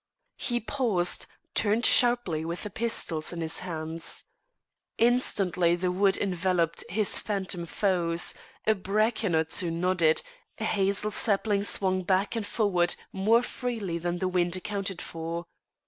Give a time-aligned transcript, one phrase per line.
[0.39, 4.23] He paused, turned sharply with the pistols in his hands.
[4.97, 8.33] Instantly the wood enveloped his phantom foes;
[8.65, 10.23] a bracken or two nodded,
[10.57, 15.45] a hazel sapling swung back and forward more freely than the wind accounted for.